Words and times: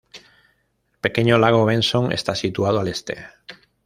El 0.93 0.97
pequeño 0.99 1.37
lago 1.37 1.63
Benson 1.63 2.11
está 2.11 2.33
situado 2.33 2.79
al 2.79 2.87
este. 2.87 3.23